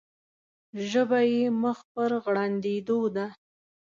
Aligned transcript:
ژبه 0.89 1.19
یې 1.33 1.43
مخ 1.61 1.79
پر 1.93 2.11
غړندېدو 2.23 2.99
ده. 3.15 3.27